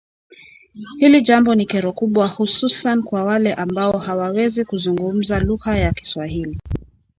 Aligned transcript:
Hili 0.99 1.21
jambo 1.21 1.55
ni 1.55 1.65
kero 1.65 1.93
kubwa 1.93 2.27
hususan 2.27 3.03
kwa 3.03 3.23
wale 3.23 3.53
ambao 3.53 3.97
hawawezi 3.97 4.65
zungumza 4.71 5.39
lugha 5.39 5.77
ya 5.77 5.91
Kiswahili 5.93 6.57